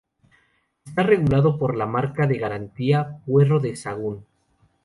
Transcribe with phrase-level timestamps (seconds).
[0.83, 4.25] Está regulado por la Marca de Garantía Puerro de Sahagún.